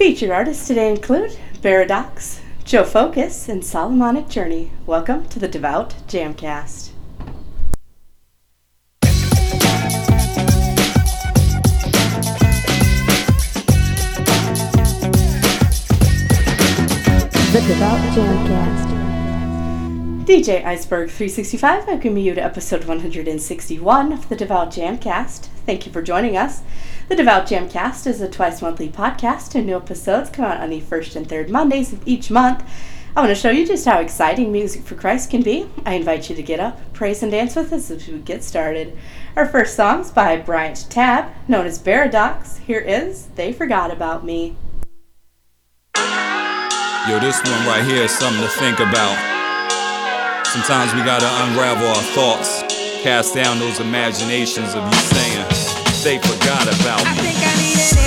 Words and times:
Featured 0.00 0.30
artists 0.30 0.66
today 0.66 0.88
include 0.88 1.36
Beridox, 1.60 2.40
Joe 2.64 2.84
Focus, 2.84 3.50
and 3.50 3.62
Solomonic 3.62 4.30
Journey. 4.30 4.70
Welcome 4.86 5.28
to 5.28 5.38
the 5.38 5.46
Devout 5.46 5.90
Jamcast. 6.08 6.92
The 17.52 17.64
Devout 17.68 18.00
Jamcast. 18.14 18.90
DJ 20.24 20.64
Iceberg 20.64 21.10
365 21.10 21.86
welcome 21.86 22.16
you 22.16 22.34
to 22.34 22.42
episode 22.42 22.86
161 22.86 24.12
of 24.14 24.30
the 24.30 24.36
Devout 24.36 24.70
Jamcast. 24.70 25.48
Thank 25.66 25.84
you 25.84 25.92
for 25.92 26.00
joining 26.00 26.38
us. 26.38 26.62
The 27.10 27.16
Devout 27.16 27.48
Jamcast 27.48 28.06
is 28.06 28.20
a 28.20 28.28
twice 28.28 28.62
monthly 28.62 28.88
podcast, 28.88 29.56
and 29.56 29.66
new 29.66 29.74
episodes 29.74 30.30
come 30.30 30.44
out 30.44 30.60
on 30.60 30.70
the 30.70 30.78
first 30.78 31.16
and 31.16 31.28
third 31.28 31.50
Mondays 31.50 31.92
of 31.92 32.06
each 32.06 32.30
month. 32.30 32.62
I 33.16 33.20
want 33.20 33.30
to 33.30 33.34
show 33.34 33.50
you 33.50 33.66
just 33.66 33.84
how 33.84 33.98
exciting 33.98 34.52
music 34.52 34.84
for 34.84 34.94
Christ 34.94 35.28
can 35.28 35.42
be. 35.42 35.68
I 35.84 35.94
invite 35.94 36.30
you 36.30 36.36
to 36.36 36.42
get 36.42 36.60
up, 36.60 36.78
praise, 36.92 37.24
and 37.24 37.32
dance 37.32 37.56
with 37.56 37.72
us 37.72 37.90
as 37.90 38.06
we 38.06 38.18
get 38.20 38.44
started. 38.44 38.96
Our 39.34 39.44
first 39.44 39.74
song 39.74 40.02
is 40.02 40.12
by 40.12 40.36
Bryant 40.36 40.86
Tab, 40.88 41.32
known 41.48 41.66
as 41.66 41.80
Beridox. 41.80 42.58
Here 42.60 42.78
is 42.78 43.26
They 43.34 43.52
Forgot 43.52 43.90
About 43.90 44.24
Me. 44.24 44.56
Yo, 45.96 47.18
this 47.18 47.42
one 47.42 47.66
right 47.66 47.82
here 47.84 48.04
is 48.04 48.12
something 48.12 48.40
to 48.40 48.48
think 48.50 48.78
about. 48.78 49.18
Sometimes 50.46 50.94
we 50.94 51.00
gotta 51.02 51.26
unravel 51.50 51.88
our 51.88 52.02
thoughts, 52.14 52.62
cast 53.02 53.34
down 53.34 53.58
those 53.58 53.80
imaginations 53.80 54.76
of 54.76 54.84
you 54.84 55.19
they 56.02 56.18
forgot 56.18 56.62
about 56.62 57.04
me. 57.22 57.99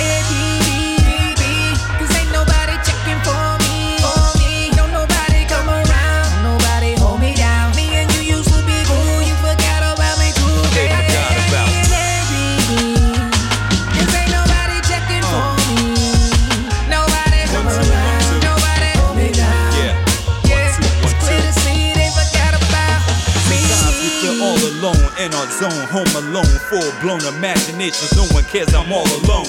In 25.24 25.32
our 25.32 25.48
zone, 25.48 25.88
home 25.88 26.12
alone, 26.20 26.54
full 26.68 26.92
blown 27.00 27.24
imaginations. 27.36 28.12
No 28.12 28.28
one 28.36 28.44
cares, 28.44 28.74
I'm 28.74 28.92
all 28.92 29.08
alone. 29.24 29.48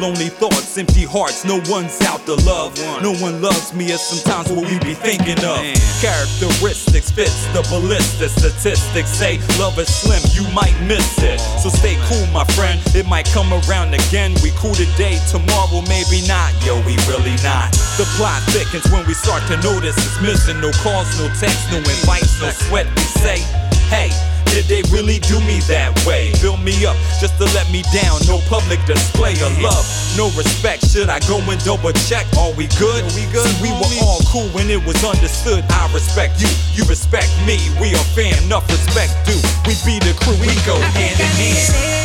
Lonely 0.00 0.32
thoughts, 0.32 0.78
empty 0.78 1.04
hearts, 1.04 1.44
no 1.44 1.60
one's 1.68 2.00
out 2.08 2.24
to 2.24 2.32
love. 2.48 2.72
No 3.02 3.12
one 3.20 3.42
loves 3.42 3.74
me 3.74 3.92
as 3.92 4.00
sometimes 4.00 4.48
what 4.48 4.64
we 4.64 4.78
be 4.80 4.94
thinking 4.94 5.36
of. 5.44 5.60
Characteristics 6.00 7.12
fits 7.12 7.44
the 7.52 7.60
ballistic 7.68 8.32
statistics 8.32 9.10
say 9.10 9.36
love 9.60 9.76
is 9.78 9.92
slim, 9.92 10.24
you 10.32 10.48
might 10.56 10.72
miss 10.88 11.20
it. 11.20 11.36
So 11.60 11.68
stay 11.68 12.00
cool, 12.08 12.24
my 12.32 12.44
friend. 12.56 12.80
It 12.96 13.04
might 13.04 13.28
come 13.28 13.52
around 13.52 13.92
again. 13.92 14.32
We 14.40 14.56
cool 14.56 14.72
today, 14.72 15.20
tomorrow 15.28 15.84
maybe 15.84 16.24
not. 16.24 16.56
Yo, 16.64 16.80
we 16.88 16.96
really 17.12 17.36
not. 17.44 17.68
The 18.00 18.08
plot 18.16 18.40
thickens 18.56 18.88
when 18.88 19.04
we 19.04 19.12
start 19.12 19.44
to 19.52 19.60
notice 19.60 20.00
it's 20.00 20.16
missing. 20.22 20.64
No 20.64 20.72
calls, 20.80 21.12
no 21.20 21.28
texts, 21.36 21.68
no 21.68 21.76
invites, 21.76 22.40
no 22.40 22.48
sweat. 22.48 22.88
We 22.96 23.04
say, 23.20 23.44
hey. 23.92 24.08
They 24.70 24.82
really 24.94 25.18
do 25.18 25.34
me 25.50 25.58
that 25.66 25.90
way? 26.06 26.30
Build 26.38 26.62
me 26.62 26.86
up 26.86 26.94
just 27.18 27.34
to 27.42 27.44
let 27.58 27.66
me 27.74 27.82
down. 27.90 28.22
No 28.30 28.38
public 28.46 28.78
display 28.86 29.34
of 29.42 29.50
love, 29.58 29.82
no 30.14 30.30
respect. 30.38 30.86
Should 30.86 31.10
I 31.10 31.18
go 31.26 31.42
and 31.42 31.58
double 31.66 31.90
check? 32.06 32.22
Are 32.38 32.54
we 32.54 32.70
good? 32.78 33.02
Are 33.02 33.16
we 33.18 33.26
good? 33.34 33.50
See, 33.50 33.58
we 33.66 33.74
were 33.74 33.90
all 34.06 34.22
cool 34.30 34.46
when 34.54 34.70
it 34.70 34.78
was 34.86 35.02
understood. 35.02 35.66
I 35.74 35.90
respect 35.92 36.38
you, 36.38 36.46
you 36.70 36.86
respect 36.86 37.34
me. 37.42 37.58
We 37.82 37.98
are 37.98 38.06
fam, 38.14 38.30
enough 38.46 38.62
respect 38.70 39.10
due. 39.26 39.42
We 39.66 39.74
be 39.82 39.98
the 39.98 40.14
crew, 40.22 40.38
we 40.38 40.54
go 40.62 40.78
hand 40.78 41.18
in 41.18 41.26
hand. 41.34 41.99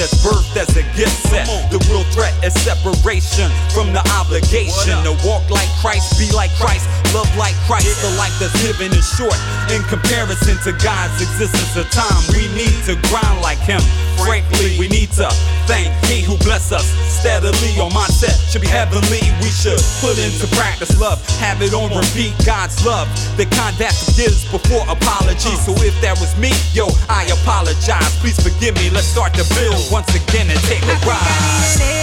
That's 0.00 0.16
birthed 0.24 0.56
as 0.56 0.72
a 0.80 0.84
gift 0.96 1.12
set. 1.28 1.44
The 1.68 1.76
real 1.92 2.08
threat 2.08 2.32
is 2.40 2.56
separation 2.64 3.52
from 3.76 3.92
the 3.92 4.00
obligation. 4.16 4.96
To 5.04 5.12
walk 5.28 5.44
like 5.52 5.68
Christ, 5.84 6.16
be 6.16 6.32
like 6.32 6.48
Christ, 6.56 6.88
love 7.12 7.28
like 7.36 7.52
Christ. 7.68 8.00
The 8.00 8.08
life 8.16 8.32
that's 8.40 8.56
given 8.64 8.88
is 8.96 9.04
short 9.20 9.36
in 9.68 9.84
comparison 9.92 10.56
to 10.64 10.72
God's 10.80 11.20
existence 11.20 11.76
of 11.76 11.84
time. 11.92 12.16
We 12.32 12.48
need 12.56 12.72
to 12.88 12.96
grind 13.12 13.44
like 13.44 13.60
Him. 13.60 13.84
Frankly, 14.24 14.80
we 14.80 14.88
need 14.88 15.12
to 15.20 15.28
thank 15.68 15.92
He 16.08 16.24
who 16.24 16.40
bless 16.48 16.72
us 16.72 16.88
steadily. 17.20 17.76
On 17.76 17.92
mindset 17.92 18.32
should 18.48 18.64
be 18.64 18.72
heavenly. 18.72 19.20
We 19.44 19.52
should 19.52 19.80
put 20.00 20.16
into 20.16 20.48
practice 20.56 20.96
love, 20.96 21.19
have 21.40 21.62
it 21.62 21.72
on 21.72 21.88
repeat. 21.96 22.36
God's 22.44 22.84
love, 22.84 23.08
the 23.36 23.46
kind 23.48 23.74
that 23.80 23.96
forgives 23.96 24.44
before 24.52 24.84
apology. 24.84 25.56
So 25.56 25.72
if 25.80 25.96
that 26.04 26.20
was 26.20 26.36
me, 26.36 26.52
Yo, 26.76 26.86
I 27.08 27.24
apologize. 27.40 28.12
Please 28.20 28.38
forgive 28.38 28.76
me. 28.76 28.90
Let's 28.90 29.08
start 29.08 29.32
the 29.32 29.48
build 29.56 29.90
once 29.90 30.12
again 30.14 30.50
and 30.50 30.60
take 30.68 30.84
a 30.84 30.96
ride. 31.08 31.99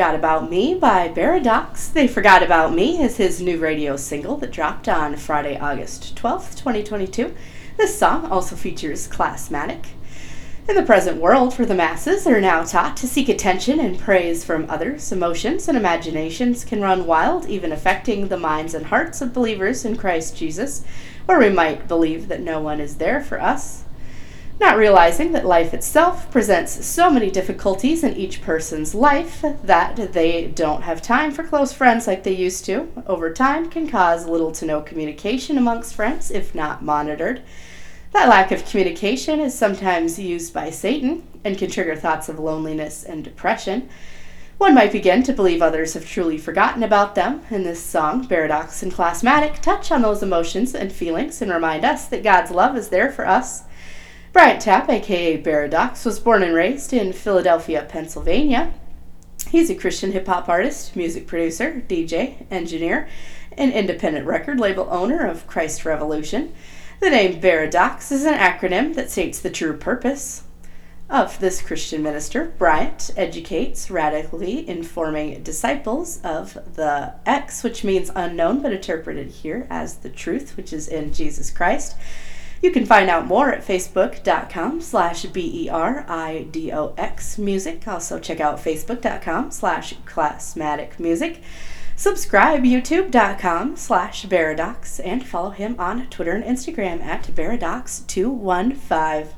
Forgot 0.00 0.14
About 0.14 0.48
Me 0.48 0.74
by 0.74 1.10
Beridox. 1.10 1.92
They 1.92 2.08
Forgot 2.08 2.42
About 2.42 2.72
Me 2.72 3.02
is 3.02 3.18
his 3.18 3.42
new 3.42 3.58
radio 3.58 3.96
single 3.98 4.38
that 4.38 4.50
dropped 4.50 4.88
on 4.88 5.14
Friday, 5.14 5.58
August 5.58 6.16
12th, 6.16 6.56
2022. 6.56 7.34
This 7.76 7.98
song 7.98 8.24
also 8.24 8.56
features 8.56 9.06
Classmatic. 9.06 9.88
In 10.66 10.74
the 10.74 10.84
present 10.84 11.20
world, 11.20 11.52
for 11.52 11.66
the 11.66 11.74
masses, 11.74 12.26
are 12.26 12.40
now 12.40 12.64
taught 12.64 12.96
to 12.96 13.06
seek 13.06 13.28
attention 13.28 13.78
and 13.78 13.98
praise 13.98 14.42
from 14.42 14.70
others. 14.70 15.12
Emotions 15.12 15.68
and 15.68 15.76
imaginations 15.76 16.64
can 16.64 16.80
run 16.80 17.04
wild, 17.04 17.44
even 17.44 17.70
affecting 17.70 18.28
the 18.28 18.38
minds 18.38 18.72
and 18.72 18.86
hearts 18.86 19.20
of 19.20 19.34
believers 19.34 19.84
in 19.84 19.98
Christ 19.98 20.34
Jesus, 20.34 20.82
where 21.26 21.38
we 21.38 21.50
might 21.50 21.88
believe 21.88 22.28
that 22.28 22.40
no 22.40 22.58
one 22.58 22.80
is 22.80 22.96
there 22.96 23.20
for 23.20 23.38
us 23.38 23.84
not 24.60 24.76
realizing 24.76 25.32
that 25.32 25.46
life 25.46 25.72
itself 25.72 26.30
presents 26.30 26.84
so 26.84 27.10
many 27.10 27.30
difficulties 27.30 28.04
in 28.04 28.14
each 28.14 28.42
person's 28.42 28.94
life 28.94 29.42
that 29.64 30.12
they 30.12 30.48
don't 30.48 30.82
have 30.82 31.00
time 31.00 31.32
for 31.32 31.42
close 31.42 31.72
friends 31.72 32.06
like 32.06 32.24
they 32.24 32.34
used 32.34 32.66
to. 32.66 32.92
Over 33.06 33.32
time 33.32 33.70
can 33.70 33.88
cause 33.88 34.26
little 34.26 34.52
to 34.52 34.66
no 34.66 34.82
communication 34.82 35.56
amongst 35.56 35.94
friends 35.94 36.30
if 36.30 36.54
not 36.54 36.84
monitored. 36.84 37.40
That 38.12 38.28
lack 38.28 38.52
of 38.52 38.66
communication 38.66 39.40
is 39.40 39.56
sometimes 39.56 40.18
used 40.18 40.52
by 40.52 40.68
Satan 40.68 41.26
and 41.42 41.56
can 41.56 41.70
trigger 41.70 41.96
thoughts 41.96 42.28
of 42.28 42.38
loneliness 42.38 43.02
and 43.02 43.24
depression. 43.24 43.88
One 44.58 44.74
might 44.74 44.92
begin 44.92 45.22
to 45.22 45.32
believe 45.32 45.62
others 45.62 45.94
have 45.94 46.04
truly 46.04 46.36
forgotten 46.36 46.82
about 46.82 47.14
them. 47.14 47.40
and 47.48 47.64
this 47.64 47.82
song, 47.82 48.28
Beridox 48.28 48.82
and 48.82 48.92
Classmatic 48.92 49.62
touch 49.62 49.90
on 49.90 50.02
those 50.02 50.22
emotions 50.22 50.74
and 50.74 50.92
feelings 50.92 51.40
and 51.40 51.50
remind 51.50 51.82
us 51.82 52.08
that 52.08 52.22
God's 52.22 52.50
love 52.50 52.76
is 52.76 52.90
there 52.90 53.10
for 53.10 53.26
us. 53.26 53.62
Bryant 54.32 54.62
Tapp, 54.62 54.88
aka 54.88 55.42
Beridox, 55.42 56.06
was 56.06 56.20
born 56.20 56.44
and 56.44 56.54
raised 56.54 56.92
in 56.92 57.12
Philadelphia, 57.12 57.84
Pennsylvania. 57.88 58.72
He's 59.50 59.70
a 59.70 59.74
Christian 59.74 60.12
hip 60.12 60.28
hop 60.28 60.48
artist, 60.48 60.94
music 60.94 61.26
producer, 61.26 61.82
DJ, 61.88 62.46
engineer, 62.48 63.08
and 63.58 63.72
independent 63.72 64.26
record 64.26 64.60
label 64.60 64.86
owner 64.88 65.26
of 65.26 65.48
Christ 65.48 65.84
Revolution. 65.84 66.54
The 67.00 67.10
name 67.10 67.40
Beridox 67.40 68.12
is 68.12 68.24
an 68.24 68.34
acronym 68.34 68.94
that 68.94 69.10
states 69.10 69.40
the 69.40 69.50
true 69.50 69.76
purpose 69.76 70.44
of 71.08 71.40
this 71.40 71.60
Christian 71.60 72.00
minister, 72.00 72.52
Bryant 72.56 73.10
educates 73.16 73.90
radically 73.90 74.68
informing 74.68 75.42
disciples 75.42 76.20
of 76.22 76.54
the 76.76 77.14
X, 77.26 77.64
which 77.64 77.82
means 77.82 78.12
unknown 78.14 78.62
but 78.62 78.72
interpreted 78.72 79.28
here 79.28 79.66
as 79.68 79.96
the 79.96 80.08
truth, 80.08 80.56
which 80.56 80.72
is 80.72 80.86
in 80.86 81.12
Jesus 81.12 81.50
Christ. 81.50 81.96
You 82.62 82.70
can 82.70 82.84
find 82.84 83.08
out 83.08 83.26
more 83.26 83.50
at 83.52 83.66
facebook.com 83.66 84.82
slash 84.82 85.24
B-E-R-I-D-O-X 85.24 85.78
music. 87.38 87.88
Also 87.88 88.18
check 88.18 88.40
out 88.40 88.58
facebook.com 88.58 89.50
slash 89.50 89.94
classmatic 90.04 91.00
music. 91.00 91.40
Subscribe 91.96 92.62
youtube.com 92.62 93.76
slash 93.76 94.26
Beridox 94.26 95.00
and 95.04 95.26
follow 95.26 95.50
him 95.50 95.76
on 95.78 96.06
Twitter 96.08 96.32
and 96.32 96.44
Instagram 96.44 97.02
at 97.02 97.24
Beridox215. 97.24 99.34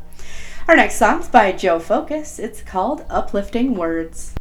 Our 0.68 0.76
next 0.76 0.94
song's 0.94 1.26
by 1.26 1.50
Joe 1.52 1.80
Focus. 1.80 2.38
It's 2.38 2.62
called 2.62 3.04
Uplifting 3.10 3.74
Words. 3.74 4.36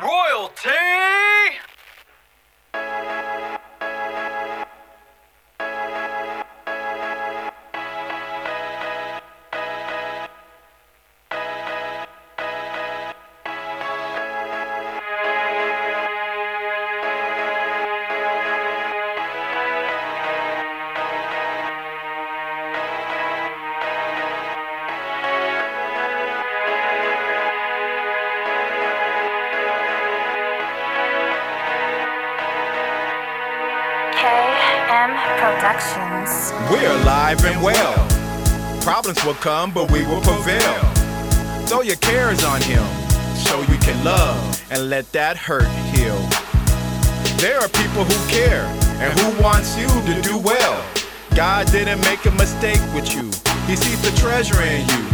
Royalty! 0.00 0.70
Productions. 35.76 36.52
We're 36.70 36.90
alive 37.02 37.44
and 37.44 37.62
well. 37.62 37.94
Problems 38.80 39.22
will 39.26 39.34
come, 39.34 39.72
but 39.72 39.90
we 39.90 40.06
will 40.06 40.22
prevail. 40.22 40.80
Throw 41.66 41.82
your 41.82 41.96
cares 41.96 42.42
on 42.44 42.62
him, 42.62 42.82
so 43.36 43.60
you 43.60 43.76
can 43.78 44.02
love 44.02 44.64
and 44.70 44.88
let 44.88 45.10
that 45.12 45.36
hurt 45.36 45.68
heal. 45.92 46.16
There 47.36 47.58
are 47.58 47.68
people 47.68 48.04
who 48.04 48.30
care 48.30 48.64
and 49.02 49.12
who 49.20 49.42
wants 49.42 49.76
you 49.76 49.88
to 49.88 50.22
do 50.22 50.38
well. 50.38 50.82
God 51.34 51.70
didn't 51.70 52.00
make 52.00 52.24
a 52.24 52.30
mistake 52.30 52.80
with 52.94 53.14
you. 53.14 53.24
He 53.66 53.76
sees 53.76 54.00
the 54.00 54.16
treasure 54.18 54.62
in 54.62 54.88
you. 54.88 55.04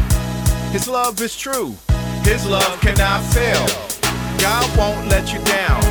His 0.71 0.87
love 0.87 1.21
is 1.21 1.37
true. 1.37 1.75
His 2.23 2.47
love 2.47 2.81
cannot 2.81 3.21
fail. 3.35 3.67
God 4.39 4.79
won't 4.79 5.09
let 5.09 5.33
you 5.33 5.43
down. 5.45 5.83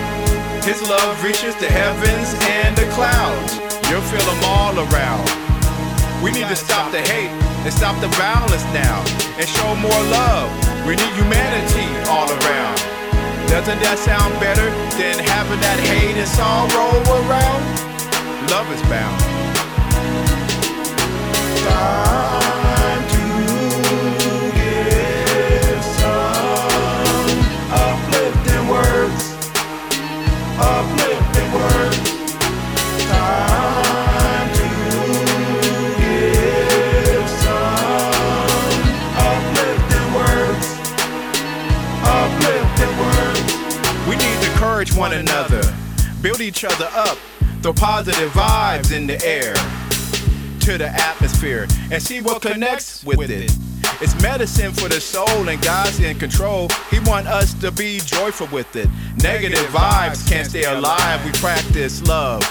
His 0.64 0.82
love 0.88 1.22
reaches 1.24 1.56
the 1.56 1.68
heavens 1.68 2.34
and 2.44 2.78
the 2.78 2.86
clouds. 2.92 3.71
You'll 3.92 4.00
feel 4.04 4.24
them 4.24 4.42
all 4.46 4.72
around. 4.80 5.28
We 6.24 6.32
need 6.32 6.48
to 6.48 6.56
stop 6.56 6.94
the 6.94 7.02
hate 7.02 7.28
and 7.28 7.74
stop 7.74 8.00
the 8.00 8.08
violence 8.16 8.64
now 8.72 9.04
and 9.36 9.46
show 9.46 9.76
more 9.76 10.02
love. 10.08 10.48
We 10.88 10.96
need 10.96 11.12
humanity 11.20 11.92
all 12.08 12.32
around. 12.32 12.78
Doesn't 13.52 13.82
that 13.84 14.00
sound 14.00 14.40
better 14.40 14.70
than 14.96 15.20
having 15.20 15.60
that 15.60 15.78
hate 15.92 16.16
and 16.16 16.30
sorrow 16.40 17.04
around? 17.20 17.64
Love 18.48 18.72
is 18.72 18.82
bound. 18.88 19.20
Time 21.68 22.41
build 46.32 46.42
each 46.42 46.64
other 46.64 46.88
up, 46.94 47.18
throw 47.62 47.74
positive 47.74 48.32
vibes 48.32 48.96
in 48.96 49.06
the 49.06 49.22
air 49.26 49.54
to 50.62 50.78
the 50.78 50.88
atmosphere 50.88 51.68
and 51.92 52.02
see 52.02 52.22
what 52.22 52.42
connects 52.42 53.04
with 53.04 53.30
it. 53.30 53.52
It's 54.00 54.20
medicine 54.22 54.72
for 54.72 54.88
the 54.88 55.02
soul 55.02 55.50
and 55.50 55.62
God's 55.62 56.00
in 56.00 56.18
control. 56.18 56.70
He 56.90 57.00
want 57.02 57.28
us 57.28 57.54
to 57.56 57.70
be 57.70 58.00
joyful 58.00 58.48
with 58.48 58.74
it. 58.78 58.88
Negative 59.22 59.66
vibes 59.72 60.30
can't 60.30 60.48
stay 60.48 60.64
alive. 60.64 61.24
We 61.26 61.32
practice 61.34 62.02
love. 62.08 62.42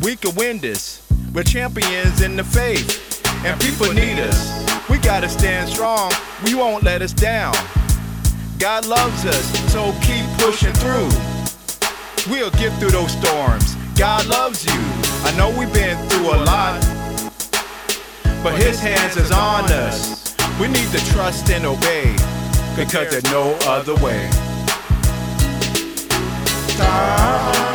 We 0.00 0.14
can 0.14 0.36
win 0.36 0.60
this. 0.60 1.04
We're 1.34 1.42
champions 1.42 2.20
in 2.20 2.36
the 2.36 2.44
faith. 2.44 3.20
And 3.44 3.60
people 3.60 3.92
need 3.92 4.20
us. 4.20 4.88
We 4.88 4.98
gotta 4.98 5.28
stand 5.28 5.70
strong. 5.70 6.12
We 6.44 6.54
won't 6.54 6.84
let 6.84 7.02
us 7.02 7.12
down. 7.12 7.54
God 8.58 8.86
loves 8.86 9.24
us, 9.24 9.72
so 9.72 9.92
keep 10.02 10.24
pushing 10.38 10.72
through. 10.74 11.35
We'll 12.28 12.50
get 12.50 12.72
through 12.80 12.90
those 12.90 13.12
storms. 13.12 13.76
God 13.96 14.26
loves 14.26 14.64
you. 14.64 14.72
I 15.24 15.32
know 15.36 15.48
we've 15.56 15.72
been 15.72 15.96
through 16.08 16.34
a 16.34 16.38
lot, 16.44 16.80
but 18.42 18.58
His 18.58 18.80
hands 18.80 19.16
is 19.16 19.30
on 19.30 19.64
us. 19.72 20.34
We 20.60 20.66
need 20.66 20.90
to 20.90 20.98
trust 21.12 21.48
and 21.50 21.64
obey, 21.64 22.12
because 22.76 23.10
there's 23.10 23.24
no 23.24 23.56
other 23.62 23.94
way. 23.96 24.28
Time 26.76 27.65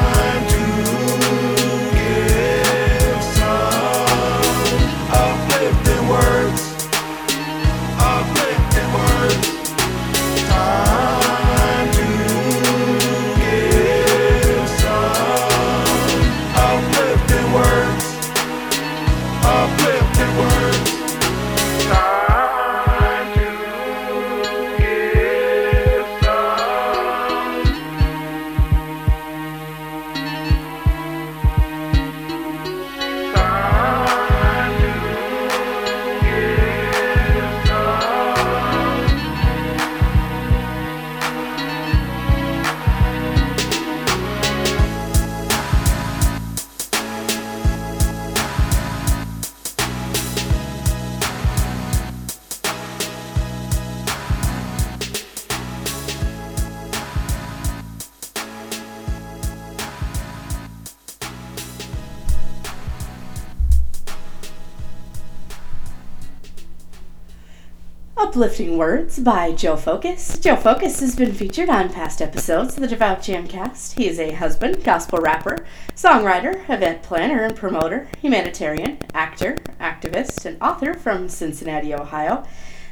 Uplifting 68.32 68.78
Words 68.78 69.20
by 69.20 69.52
Joe 69.52 69.76
Focus. 69.76 70.40
Joe 70.40 70.56
Focus 70.56 71.02
has 71.02 71.18
been 71.18 71.34
featured 71.34 71.68
on 71.68 71.92
past 71.92 72.22
episodes 72.22 72.76
of 72.76 72.80
the 72.80 72.88
Devout 72.88 73.20
Jamcast. 73.20 73.98
He 73.98 74.08
is 74.08 74.22
a 74.22 74.32
husband, 74.32 74.86
gospel 74.86 75.20
rapper, 75.20 75.66
songwriter, 75.98 76.64
event 76.70 77.04
planner 77.04 77.44
and 77.44 77.58
promoter, 77.58 78.08
humanitarian, 78.22 79.00
actor, 79.14 79.56
activist, 79.82 80.46
and 80.46 80.56
author 80.62 80.94
from 80.94 81.28
Cincinnati, 81.28 81.94
Ohio. 81.94 82.46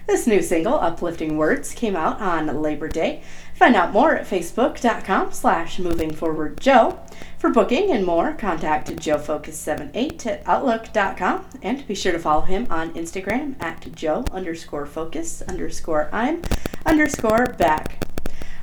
This 0.08 0.28
new 0.28 0.42
single, 0.42 0.74
Uplifting 0.74 1.38
Words, 1.38 1.72
came 1.74 1.96
out 1.96 2.20
on 2.20 2.62
Labor 2.62 2.90
Day. 2.90 3.24
Find 3.60 3.76
out 3.76 3.92
more 3.92 4.16
at 4.16 4.26
facebook.com 4.26 5.34
slash 5.34 5.80
movingforwardjoe. 5.80 6.98
For 7.38 7.50
booking 7.50 7.92
and 7.92 8.06
more, 8.06 8.32
contact 8.32 8.88
joefocus78 8.96 10.26
at 10.26 10.48
outlook.com 10.48 11.46
and 11.62 11.86
be 11.86 11.94
sure 11.94 12.14
to 12.14 12.20
follow 12.20 12.44
him 12.44 12.68
on 12.70 12.94
Instagram 12.94 13.62
at 13.62 13.94
joe 13.94 14.24
underscore 14.32 14.86
focus 14.86 15.42
underscore 15.42 16.08
I'm 16.14 16.42
underscore 16.86 17.48
back. 17.48 18.06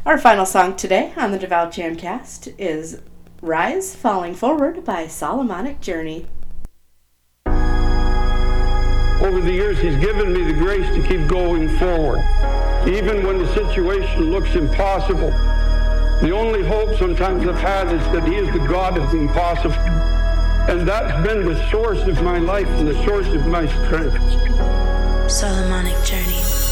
Our 0.07 0.17
final 0.17 0.47
song 0.47 0.77
today 0.77 1.13
on 1.15 1.31
the 1.31 1.39
Devout 1.39 1.75
Jamcast 1.75 2.55
is 2.57 3.03
Rise 3.43 3.95
Falling 3.95 4.33
Forward 4.33 4.83
by 4.83 5.09
Solomonic 5.09 5.83
Journey. 5.83 6.25
Over 9.21 9.43
the 9.43 9.53
years, 9.53 9.79
He's 9.79 9.97
given 9.97 10.33
me 10.33 10.43
the 10.45 10.55
grace 10.55 10.89
to 10.97 11.03
keep 11.07 11.29
going 11.29 11.69
forward, 11.79 12.21
even 12.87 13.27
when 13.27 13.39
the 13.39 13.53
situation 13.55 14.31
looks 14.31 14.55
impossible. 14.55 15.31
The 16.21 16.31
only 16.31 16.65
hope 16.65 16.97
sometimes 16.97 17.47
I've 17.47 17.59
had 17.59 17.93
is 17.93 18.03
that 18.13 18.27
He 18.27 18.37
is 18.37 18.53
the 18.53 18.61
God 18.61 18.97
of 18.97 19.11
the 19.11 19.19
impossible. 19.19 19.75
And 20.69 20.87
that's 20.87 21.27
been 21.27 21.45
the 21.47 21.69
source 21.71 22.03
of 22.07 22.23
my 22.23 22.39
life 22.39 22.69
and 22.69 22.89
the 22.89 23.05
source 23.05 23.29
of 23.29 23.47
my 23.47 23.67
strength. 23.67 24.21
Solomonic 25.31 26.03
Journey. 26.05 26.66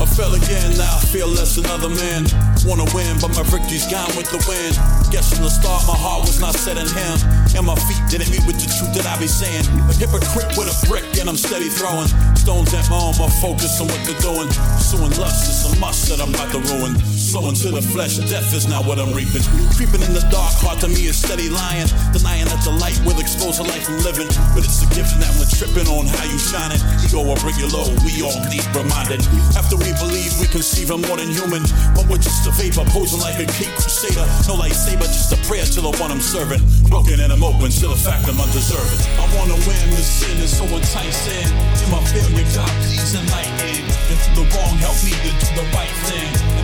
I 0.00 0.06
fell 0.06 0.34
again, 0.34 0.76
now 0.76 0.96
I 0.96 1.00
feel 1.10 1.28
less 1.28 1.56
another 1.58 1.88
man. 1.88 2.26
Wanna 2.64 2.86
win, 2.94 3.18
but 3.20 3.34
my 3.34 3.42
victory's 3.42 3.86
gone 3.90 4.10
with 4.16 4.30
the 4.30 4.38
wind. 4.46 4.78
Guess 5.10 5.34
from 5.34 5.44
the 5.44 5.50
start, 5.50 5.82
my 5.86 5.96
heart 5.96 6.22
was 6.26 6.40
not 6.40 6.54
set 6.54 6.78
in 6.78 6.86
him. 6.86 7.16
And 7.56 7.66
my 7.66 7.76
feet 7.86 8.02
didn't 8.08 8.30
meet 8.30 8.46
with 8.46 8.56
the 8.62 8.68
truth 8.70 8.94
that 8.94 9.06
I 9.06 9.18
be 9.18 9.26
saying. 9.26 9.66
A 9.90 9.94
hypocrite 9.94 10.56
with 10.56 10.70
a 10.70 10.76
brick, 10.86 11.04
and 11.20 11.28
I'm 11.28 11.36
steady 11.36 11.68
throwing 11.68 12.08
stones 12.42 12.74
at 12.74 12.88
my 12.90 12.98
own, 12.98 13.14
my 13.18 13.30
focus 13.38 13.80
on 13.80 13.86
what 13.86 14.02
they're 14.02 14.18
doing. 14.18 14.48
Pursuing 14.78 15.14
lust 15.18 15.46
is 15.46 15.62
a 15.70 15.78
must 15.78 16.08
that 16.10 16.20
I'm 16.20 16.34
about 16.34 16.50
to 16.52 16.60
ruin. 16.74 16.98
Sowing 17.32 17.56
to 17.64 17.72
the 17.72 17.80
flesh, 17.80 18.20
death 18.28 18.52
is 18.52 18.68
not 18.68 18.84
what 18.84 19.00
I'm 19.00 19.08
reaping. 19.16 19.40
Creeping 19.72 20.04
in 20.04 20.12
the 20.12 20.20
dark, 20.28 20.52
heart 20.60 20.84
to 20.84 20.88
me 20.92 21.08
is 21.08 21.16
steady 21.16 21.48
lying. 21.48 21.88
Denying 22.12 22.44
that 22.52 22.60
the 22.60 22.76
light 22.76 23.00
will 23.08 23.16
expose 23.16 23.56
a 23.56 23.64
life 23.64 23.88
I'm 23.88 24.04
living. 24.04 24.28
But 24.52 24.68
it's 24.68 24.84
a 24.84 24.88
gift 24.92 25.16
that 25.16 25.32
we're 25.40 25.48
tripping 25.48 25.88
on 25.88 26.12
how 26.12 26.28
you 26.28 26.36
shining. 26.36 26.76
Ego 27.00 27.24
will 27.24 27.40
bring 27.40 27.56
you 27.56 27.72
low, 27.72 27.88
we 28.04 28.20
all 28.20 28.36
need 28.52 28.60
reminding. 28.76 29.24
After 29.56 29.80
we 29.80 29.96
believe 29.96 30.28
we 30.44 30.46
conceive 30.52 30.92
of 30.92 31.00
more 31.08 31.16
than 31.16 31.32
human. 31.32 31.64
But 31.96 32.04
we're 32.04 32.20
just 32.20 32.44
a 32.44 32.52
vapor, 32.52 32.84
posing 32.92 33.24
like 33.24 33.40
a 33.40 33.48
king 33.48 33.72
crusader. 33.80 34.28
No 34.44 34.60
lightsaber, 34.60 35.08
just 35.08 35.32
a 35.32 35.40
prayer 35.48 35.64
to 35.64 35.80
the 35.80 35.92
one 36.04 36.12
I'm 36.12 36.20
serving. 36.20 36.60
Broken 36.92 37.16
and 37.16 37.32
I'm 37.32 37.40
open 37.40 37.72
to 37.72 37.86
the 37.88 37.96
fact 37.96 38.28
I'm 38.28 38.36
undeserving. 38.36 39.00
I 39.16 39.24
wanna 39.40 39.56
win, 39.64 39.84
this 39.96 40.04
sin 40.20 40.36
is 40.36 40.52
so 40.52 40.68
enticing. 40.68 41.48
In 41.80 41.88
my 41.88 42.04
failure, 42.12 42.44
God, 42.52 42.68
please 42.84 43.16
enlighten. 43.16 43.88
Through 44.20 44.44
the 44.44 44.46
wrong, 44.52 44.76
help 44.84 45.00
me 45.00 45.16
to 45.16 45.32
do 45.32 45.48
the 45.56 45.64
right 45.72 45.96
thing. 46.04 46.61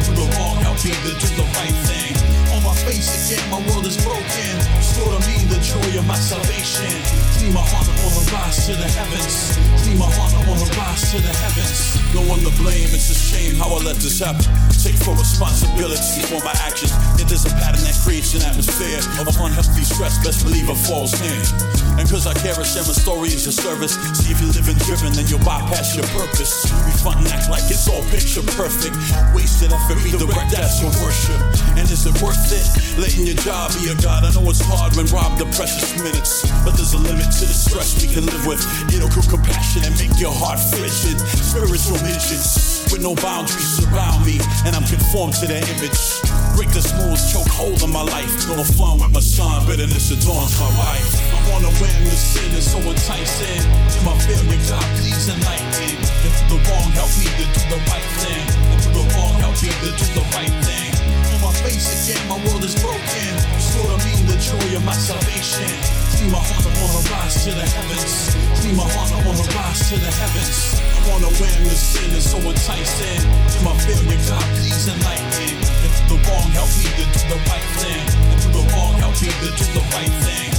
To 0.79 0.87
do 0.87 0.93
the 0.93 1.43
right 1.43 1.75
thing. 1.89 1.98
On 2.89 2.95
face 2.95 3.29
again, 3.29 3.51
my 3.51 3.61
world 3.69 3.85
is 3.85 4.01
broken. 4.01 4.25
Restore 4.81 5.13
to 5.13 5.21
me 5.29 5.45
the 5.53 5.61
joy 5.61 6.01
of 6.01 6.07
my 6.09 6.17
salvation. 6.17 6.89
Clean 7.37 7.53
my 7.53 7.61
heart, 7.61 7.85
I 7.85 7.93
wanna 8.01 8.25
rise 8.33 8.65
to 8.65 8.73
the 8.73 8.89
heavens. 8.89 9.61
Clean 9.85 9.99
my 10.01 10.09
heart, 10.09 10.33
I 10.33 10.41
wanna 10.49 10.65
rise 10.73 11.13
to 11.13 11.21
the 11.21 11.35
heavens. 11.37 12.01
No 12.17 12.25
one 12.25 12.41
to 12.49 12.53
blame, 12.57 12.89
it's 12.97 13.13
a 13.13 13.19
shame 13.19 13.61
how 13.61 13.69
I 13.77 13.85
let 13.85 14.01
this 14.01 14.25
happen. 14.25 14.49
Take 14.81 14.97
full 15.05 15.21
responsibility 15.21 16.25
for 16.33 16.41
my 16.41 16.57
actions. 16.65 16.97
It 17.21 17.29
is 17.29 17.45
a 17.45 17.53
pattern 17.61 17.85
that 17.85 17.93
creates 18.01 18.33
an 18.33 18.41
atmosphere 18.49 19.05
of 19.21 19.37
unhealthy 19.37 19.85
stress. 19.85 20.17
Best 20.25 20.49
believe 20.49 20.73
it 20.73 20.81
falls 20.89 21.13
in. 21.21 21.45
And 22.01 22.09
cause 22.09 22.25
I 22.25 22.33
care, 22.41 22.57
I 22.57 22.65
share 22.65 22.89
my 22.89 22.97
story 22.97 23.29
is 23.29 23.45
your 23.45 23.53
service. 23.53 24.01
See 24.17 24.33
if 24.33 24.41
you're 24.41 24.55
living 24.57 24.79
driven, 24.89 25.13
then 25.13 25.27
you'll 25.29 25.45
bypass 25.45 25.93
your 25.93 26.07
purpose. 26.17 26.65
We 26.89 26.93
front 27.05 27.21
and 27.21 27.29
act 27.29 27.51
like 27.51 27.69
it's 27.69 27.85
all 27.85 28.01
picture 28.09 28.41
perfect. 28.57 28.97
Wasted 29.37 29.77
effort, 29.77 30.01
redirect 30.01 30.55
that's 30.55 30.81
your 30.81 30.95
worship. 31.05 31.37
And 31.77 31.85
is 31.91 32.07
it 32.07 32.17
worth 32.23 32.49
it? 32.55 32.78
Letting 32.99 33.27
your 33.27 33.39
job 33.43 33.73
be 33.79 33.91
a 33.91 33.97
god. 34.03 34.25
I 34.25 34.31
know 34.35 34.49
it's 34.51 34.63
hard 34.63 34.97
when 34.97 35.07
robbed 35.09 35.41
of 35.41 35.51
precious 35.55 35.95
minutes. 35.99 36.47
But 36.65 36.75
there's 36.75 36.95
a 36.95 37.01
limit 37.01 37.31
to 37.41 37.45
the 37.47 37.55
stress 37.55 37.95
we 38.03 38.11
can 38.11 38.27
live 38.27 38.45
with. 38.47 38.61
It'll 38.91 39.09
cool 39.09 39.27
compassion 39.27 39.85
and 39.87 39.95
make 39.99 40.15
your 40.19 40.35
heart 40.35 40.59
frigid. 40.59 41.19
Spiritual 41.39 41.99
midgets 42.03 42.91
with 42.91 43.03
no 43.03 43.15
boundaries 43.15 43.69
surround 43.79 44.25
me, 44.25 44.41
and 44.65 44.75
I'm 44.75 44.85
conformed 44.85 45.35
to 45.41 45.47
their 45.47 45.63
image. 45.63 46.01
Break 46.57 46.71
the 46.73 46.83
smooth 46.83 47.21
choke 47.31 47.49
hold 47.53 47.83
on 47.83 47.93
my 47.93 48.03
life. 48.03 48.33
No 48.49 48.65
fun 48.65 48.99
with 48.99 49.13
my 49.13 49.21
son, 49.21 49.67
bitterness 49.67 50.11
adorns 50.11 50.59
my 50.59 50.71
wife. 50.79 51.07
I 51.35 51.39
wanna 51.51 51.73
win, 51.79 51.97
the 52.05 52.17
sin 52.17 52.51
is 52.55 52.71
so 52.71 52.79
enticing. 52.79 53.63
To 53.63 53.99
my 54.07 54.15
failure, 54.25 54.61
God, 54.69 54.87
please 54.99 55.29
enlighten. 55.29 55.99
If 56.27 56.37
the 56.49 56.59
wrong, 56.67 56.91
help 56.99 57.11
me 57.19 57.27
to 57.27 57.45
do 57.47 57.63
the 57.71 57.81
right 57.91 58.09
thing. 58.23 58.45
If 58.75 58.85
the 58.91 59.05
wrong, 59.15 59.35
help 59.39 59.57
me 59.63 59.71
to 59.71 59.91
do 59.95 60.07
the 60.15 60.25
right 60.35 60.55
thing. 60.65 60.88
Face 61.59 61.91
again, 61.91 62.23
my 62.29 62.39
world 62.47 62.63
is 62.63 62.75
broken. 62.79 63.31
Restore 63.59 63.91
to 63.91 63.99
me 64.07 64.15
the 64.31 64.39
joy 64.39 64.77
of 64.77 64.85
my 64.85 64.95
salvation. 64.95 65.67
Clean 66.15 66.31
my 66.31 66.39
heart, 66.39 66.63
I 66.63 66.71
wanna 66.79 67.03
rise 67.11 67.45
to 67.45 67.51
the 67.51 67.67
heavens. 67.67 68.37
Clean 68.63 68.77
my 68.77 68.87
heart, 68.87 69.11
I 69.11 69.19
wanna 69.27 69.47
rise 69.59 69.91
to 69.91 69.97
the 69.99 70.11
heavens. 70.11 70.79
I 70.79 71.01
wanna 71.11 71.31
win, 71.43 71.59
the 71.67 71.75
sin 71.75 72.11
is 72.15 72.31
so 72.31 72.39
enticing. 72.39 73.23
To 73.23 73.59
my 73.67 73.75
failure, 73.83 74.23
God, 74.31 74.47
please 74.59 74.87
enlighten. 74.87 75.59
If 75.83 75.95
the 76.07 76.17
wrong, 76.31 76.49
help 76.55 76.71
me 76.79 76.87
to 76.95 77.05
do 77.11 77.21
the 77.27 77.39
right 77.51 77.69
thing. 77.83 78.05
If 78.35 78.43
the 78.55 78.63
wrong, 78.75 78.95
help 79.03 79.15
me 79.19 79.29
to 79.29 79.51
do 79.51 79.65
the 79.75 79.85
right 79.95 80.15
thing. 80.27 80.58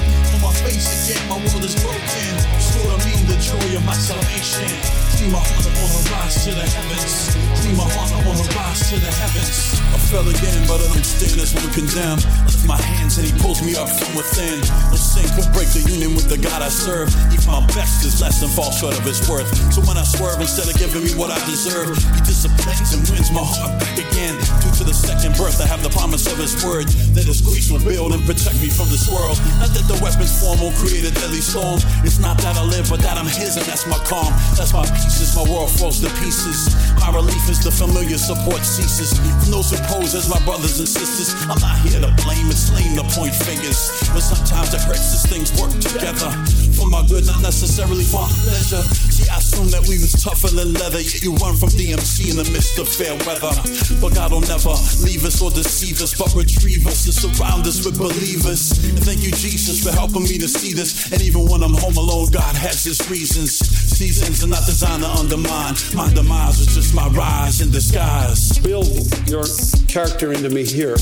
On 0.50 0.56
my 0.56 0.62
face 0.65 1.06
again, 1.06 1.29
my 1.29 1.38
world 1.38 1.62
is 1.62 1.77
broken. 1.77 2.34
Restore 2.58 2.98
to 2.98 3.06
me 3.06 3.13
the 3.29 3.38
joy 3.38 3.77
of 3.77 3.86
my 3.86 3.94
salvation. 3.94 4.65
Clean 5.13 5.29
my 5.29 5.38
heart, 5.38 5.62
I 5.62 5.72
wanna 5.77 6.10
rise 6.10 6.41
to 6.48 6.51
the 6.58 6.65
heavens. 6.65 7.38
Clean 7.62 7.77
my 7.77 7.86
heart, 7.86 8.10
I 8.10 8.20
wanna 8.25 8.50
rise 8.58 8.82
to 8.89 8.98
the 8.98 9.13
heavens. 9.13 9.77
I 9.94 9.98
fell 10.10 10.25
again, 10.25 10.65
but 10.65 10.82
I 10.82 10.89
don't 10.89 11.06
stand 11.06 11.38
as 11.38 11.53
one 11.53 11.70
condemned. 11.70 12.25
Lift 12.50 12.65
my 12.65 12.82
hands 12.82 13.22
and 13.22 13.29
he 13.29 13.34
pulls 13.38 13.62
me 13.62 13.77
up 13.77 13.91
from 13.94 14.15
within. 14.18 14.58
No 14.89 14.98
sin 14.98 15.29
could 15.38 15.53
break 15.53 15.70
the 15.70 15.86
union 15.86 16.18
with 16.18 16.34
the 16.34 16.39
God 16.41 16.65
I 16.65 16.72
serve. 16.74 17.13
Even 17.29 17.46
my 17.46 17.62
best 17.77 18.01
is 18.01 18.18
less 18.18 18.41
than 18.41 18.50
falls 18.50 18.79
short 18.79 18.98
of 18.98 19.06
his 19.06 19.22
worth. 19.29 19.46
So 19.70 19.86
when 19.86 20.01
I 20.01 20.06
swerve, 20.08 20.41
instead 20.41 20.65
of 20.65 20.74
giving 20.82 21.06
me 21.06 21.13
what 21.13 21.29
I 21.29 21.38
deserve, 21.46 21.94
he 22.15 22.25
disciplines 22.25 22.89
and 22.96 23.06
wins 23.12 23.29
my 23.29 23.46
heart 23.46 23.77
back 23.77 23.94
again. 24.01 24.34
Due 24.65 24.74
to 24.82 24.84
the 24.88 24.96
second 24.96 25.38
birth, 25.38 25.62
I 25.62 25.68
have 25.70 25.84
the 25.84 25.94
promise 25.94 26.25
of 26.25 26.41
his 26.41 26.58
word 26.65 26.89
that 27.13 27.29
his 27.29 27.44
grace 27.46 27.70
will 27.70 27.84
build 27.84 28.15
and 28.15 28.24
protect 28.25 28.58
me 28.63 28.72
from 28.72 28.89
this 28.89 29.06
world. 29.12 29.36
Not 29.60 29.75
that 29.75 29.86
the 29.86 30.00
weapons 30.00 30.32
form 30.39 30.60
will 30.63 30.75
create 30.79 31.03
a 31.03 31.12
deadly 31.12 31.43
storm. 31.43 31.79
It's 32.08 32.19
not 32.19 32.39
that 32.39 32.55
I 32.55 32.63
live, 32.63 32.88
but 32.89 33.03
that 33.03 33.19
I'm 33.19 33.27
his, 33.27 33.60
and 33.60 33.65
that's 33.67 33.86
my 33.86 34.00
calm. 34.08 34.31
That's 34.55 34.74
my 34.74 34.88
pieces, 34.88 35.36
my 35.36 35.43
world 35.43 35.69
falls 35.69 36.00
to 36.00 36.10
pieces. 36.24 36.72
My 37.00 37.12
relief 37.12 37.43
is 37.51 37.60
the 37.63 37.72
familiar 37.72 38.17
support 38.17 38.63
ceases. 38.63 39.12
Those 39.51 39.72
who 39.72 39.79
as 40.15 40.29
my 40.29 40.39
brothers 40.46 40.79
and 40.79 40.88
sisters, 40.88 41.36
I'm 41.51 41.60
not 41.60 41.77
here 41.86 42.00
to 42.00 42.12
blame, 42.24 42.48
it's 42.48 42.72
lame 42.72 42.96
to 42.96 43.03
point 43.15 43.36
fingers. 43.36 43.91
But 44.13 44.22
sometimes 44.22 44.74
it 44.74 44.81
hurts 44.81 45.13
as 45.13 45.25
things 45.27 45.51
work 45.60 45.72
together. 45.79 46.31
For 46.79 46.88
my 46.88 47.03
good, 47.12 47.27
not 47.27 47.41
necessarily 47.41 48.07
for 48.07 48.24
my 48.24 48.31
pleasure. 48.48 48.79
See, 49.12 49.27
I 49.27 49.43
assume 49.43 49.67
that 49.75 49.83
we 49.83 50.00
was 50.00 50.15
tougher 50.15 50.48
than 50.48 50.71
leather, 50.79 51.03
yet 51.03 51.19
you 51.19 51.36
run 51.36 51.59
from 51.59 51.75
DMC 51.75 52.31
in 52.31 52.39
the 52.39 52.48
midst 52.55 52.79
of 52.79 52.88
fair 52.88 53.12
weather. 53.27 53.51
But 54.00 54.15
God 54.15 54.31
will 54.31 54.48
never 54.48 54.71
leave 55.03 55.27
us 55.27 55.43
or 55.43 55.51
deceive 55.51 56.00
us, 56.00 56.15
but 56.15 56.31
retrieve 56.31 56.88
us 56.88 57.03
and 57.03 57.12
surround 57.12 57.67
us 57.67 57.83
with 57.83 58.00
believers. 58.00 58.79
And 58.95 59.03
thank 59.03 59.19
you, 59.19 59.36
Jesus, 59.36 59.83
for 59.83 59.91
helping 59.91 60.24
me 60.24 60.39
to 60.39 60.48
see 60.48 60.71
this. 60.71 61.12
And 61.12 61.19
even 61.21 61.51
when 61.51 61.67
I'm 61.67 61.75
home 61.75 62.00
alone, 62.00 62.31
God 62.31 62.55
has 62.55 62.88
his 62.88 63.03
reasons. 63.12 63.59
Seasons 63.59 64.39
are 64.43 64.48
not 64.48 64.63
designed 64.63 65.03
to 65.03 65.12
undermine. 65.12 65.75
My 65.91 66.07
demise 66.15 66.63
is 66.63 66.71
just 66.71 66.95
my 66.95 67.12
rise 67.12 67.59
in 67.59 67.71
disguise. 67.75 68.55
Build 68.63 68.88
your 69.27 69.43
character 69.91 70.31
into 70.31 70.48
me 70.48 70.63
here. 70.63 70.95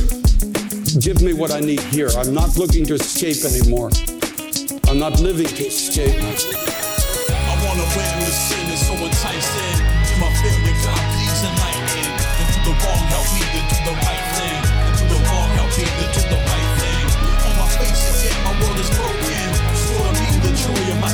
Give 0.97 1.21
me 1.21 1.37
what 1.37 1.53
I 1.53 1.59
need 1.61 1.81
here. 1.93 2.09
I'm 2.17 2.33
not 2.33 2.57
looking 2.57 2.81
to 2.89 2.95
escape 2.95 3.45
anymore. 3.45 3.93
I'm 4.89 4.99
not 4.99 5.19
living 5.21 5.47
to 5.47 5.63
escape. 5.63 6.11
I 6.11 7.53
wanna 7.63 7.87
the 7.87 8.31
sin 8.31 8.67
is 8.67 8.83
so 8.83 8.93
enticing. 8.99 9.79
My 10.19 10.27
failure, 10.43 10.75
God, 10.83 11.03
please 11.15 11.39
enlighten. 11.47 12.03
And 12.39 12.47
through 12.51 12.65
the 12.67 12.75
wrong, 12.83 13.03
help 13.07 13.27
me 13.31 13.43
to 13.47 13.61
do 13.63 13.77
the 13.87 13.95
right 13.95 14.25
thing. 14.35 14.59
And 14.83 14.93
through 14.97 15.11
the 15.15 15.19
wrong, 15.23 15.49
help 15.55 15.71
me 15.71 15.85
to 15.87 16.07
do 16.11 16.21
the 16.27 16.39
right 16.51 16.69
thing. 16.83 17.05
On 17.47 17.53
my 17.55 17.67
face 17.79 18.03
again, 18.11 18.39
my 18.43 18.53
world 18.59 18.79
is 18.79 18.91
broken. 18.91 19.47
Me 20.19 20.27
the 20.43 20.51
joy 20.51 20.91
of 20.91 20.99
my 20.99 21.11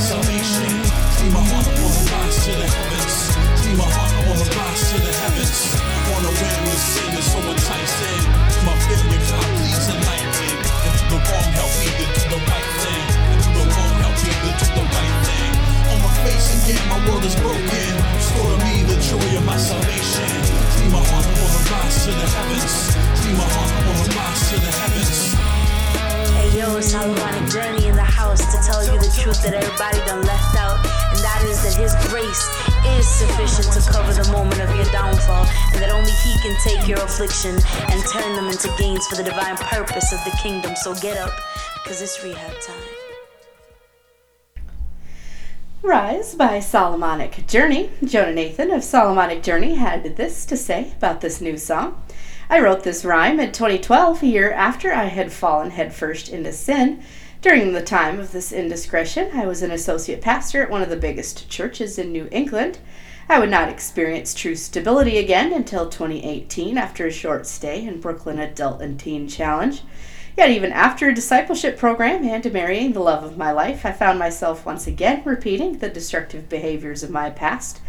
gains 38.77 39.07
for 39.07 39.15
the 39.15 39.23
divine 39.23 39.57
purpose 39.57 40.13
of 40.13 40.23
the 40.23 40.37
kingdom. 40.41 40.75
So 40.75 40.93
get 40.95 41.17
up, 41.17 41.33
because 41.75 42.01
it's 42.01 42.23
rehab 42.23 42.59
time. 42.61 42.75
Rise 45.81 46.33
by 46.35 46.61
Solomonic 46.61 47.45
Journey. 47.45 47.91
Jonah 48.03 48.33
Nathan 48.33 48.71
of 48.71 48.83
Solomonic 48.83 49.43
Journey 49.43 49.75
had 49.75 50.15
this 50.15 50.45
to 50.45 50.55
say 50.55 50.93
about 50.97 51.19
this 51.19 51.41
new 51.41 51.57
song. 51.57 52.01
I 52.49 52.59
wrote 52.61 52.83
this 52.83 53.03
rhyme 53.03 53.39
in 53.39 53.51
2012, 53.51 54.23
a 54.23 54.25
year 54.25 54.51
after 54.51 54.93
I 54.93 55.05
had 55.05 55.31
fallen 55.33 55.71
headfirst 55.71 56.29
into 56.29 56.53
sin. 56.53 57.03
During 57.41 57.73
the 57.73 57.81
time 57.81 58.19
of 58.19 58.31
this 58.31 58.53
indiscretion, 58.53 59.31
I 59.33 59.45
was 59.45 59.61
an 59.61 59.71
associate 59.71 60.21
pastor 60.21 60.63
at 60.63 60.69
one 60.69 60.81
of 60.81 60.89
the 60.89 60.95
biggest 60.95 61.49
churches 61.49 61.99
in 61.99 62.13
New 62.13 62.29
England. 62.31 62.79
I 63.29 63.39
would 63.39 63.49
not 63.49 63.69
experience 63.69 64.33
true 64.33 64.55
stability 64.55 65.17
again 65.17 65.53
until 65.53 65.89
2018 65.89 66.77
after 66.77 67.07
a 67.07 67.11
short 67.11 67.47
stay 67.47 67.85
in 67.85 68.01
Brooklyn 68.01 68.37
Adult 68.37 68.81
and 68.81 68.99
Teen 68.99 69.27
Challenge. 69.27 69.81
Yet, 70.35 70.49
even 70.49 70.71
after 70.73 71.07
a 71.07 71.13
discipleship 71.13 71.77
program 71.77 72.23
and 72.25 72.51
marrying 72.51 72.93
the 72.93 72.99
love 72.99 73.23
of 73.23 73.37
my 73.37 73.51
life, 73.51 73.85
I 73.85 73.91
found 73.91 74.19
myself 74.19 74.65
once 74.65 74.87
again 74.87 75.21
repeating 75.25 75.77
the 75.77 75.89
destructive 75.89 76.49
behaviors 76.49 77.03
of 77.03 77.11
my 77.11 77.29
past. 77.29 77.79